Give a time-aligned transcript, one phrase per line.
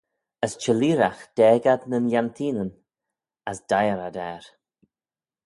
[0.45, 2.71] As çhelleeragh daag ad nyn lieenteenyn,
[3.49, 4.43] as deiyr ad er.